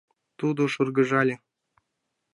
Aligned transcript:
Тудо 0.39 0.61
шыргыжале. 0.73 1.35